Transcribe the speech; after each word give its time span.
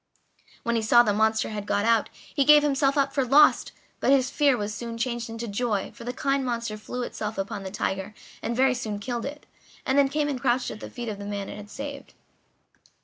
When 0.63 0.75
he 0.75 0.81
saw 0.81 1.03
the 1.03 1.13
monster 1.13 1.49
had 1.49 1.67
got 1.67 1.85
out 1.85 2.09
he 2.33 2.43
gave 2.43 2.63
himself 2.63 2.97
up 2.97 3.13
for 3.13 3.23
lost, 3.23 3.71
but 3.99 4.09
his 4.09 4.31
fear 4.31 4.57
was 4.57 4.73
soon 4.73 4.97
changed 4.97 5.29
into 5.29 5.47
joy, 5.47 5.91
for 5.93 6.05
the 6.05 6.11
kind 6.11 6.43
monster 6.43 6.75
threw 6.75 7.03
itself 7.03 7.37
upon 7.37 7.61
the 7.61 7.69
tiger 7.69 8.15
and 8.41 8.55
very 8.55 8.73
soon 8.73 8.97
killed 8.97 9.25
it, 9.27 9.45
and 9.85 9.99
then 9.99 10.09
came 10.09 10.27
and 10.27 10.41
crouched 10.41 10.71
at 10.71 10.79
the 10.79 10.89
feet 10.89 11.07
of 11.09 11.19
the 11.19 11.25
man 11.25 11.49
it 11.49 11.55
had 11.57 11.69
saved. 11.69 12.15